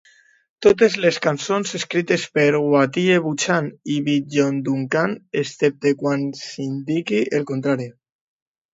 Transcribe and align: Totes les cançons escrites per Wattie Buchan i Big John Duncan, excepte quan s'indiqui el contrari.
Totes 0.65 0.95
les 1.03 1.19
cançons 1.25 1.73
escrites 1.79 2.23
per 2.39 2.47
Wattie 2.63 3.19
Buchan 3.27 3.69
i 3.99 3.99
Big 4.09 4.27
John 4.39 4.59
Duncan, 4.71 5.17
excepte 5.45 5.97
quan 6.03 6.29
s'indiqui 6.43 7.25
el 7.43 7.51
contrari. 7.55 7.93